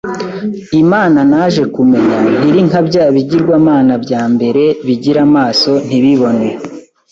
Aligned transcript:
Imana 0.83 1.19
naje 1.31 1.63
kumenya 1.75 2.17
ntiri 2.35 2.59
nka 2.67 2.81
bya 2.87 3.05
bigirwamana 3.15 3.93
bya 4.03 4.21
mbere 4.33 4.63
bigira 4.87 5.19
amaso 5.27 5.71
ntibibone, 5.87 6.49